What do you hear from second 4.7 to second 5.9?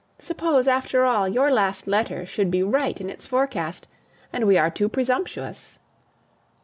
too presumptuous!